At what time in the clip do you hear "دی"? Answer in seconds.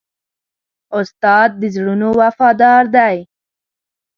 2.95-3.17